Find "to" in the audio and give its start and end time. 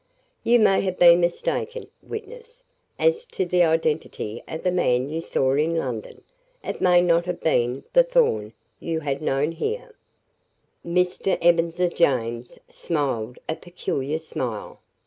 3.27-3.45